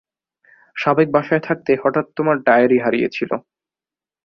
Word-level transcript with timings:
সাবেক 0.75 1.07
বাসায় 1.11 1.43
থাকতে 1.47 1.71
হঠাৎ 1.83 2.05
তোমার 2.17 2.37
ডায়ারি 2.47 2.77
হারিয়েছিল। 2.79 3.31